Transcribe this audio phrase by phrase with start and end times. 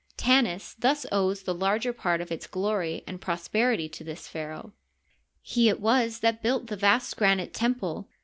[0.17, 4.73] Tanis thus owes the larger part of its glory and prosper ity to this pharaoh.
[5.43, 8.09] He it was that built the vast granite temple.